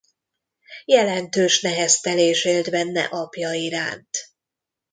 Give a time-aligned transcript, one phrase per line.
[0.85, 4.17] Jelentős neheztelés élt benne apja iránt.